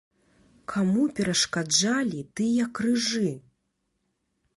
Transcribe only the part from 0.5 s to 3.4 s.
Каму перашкаджалі тыя крыжы?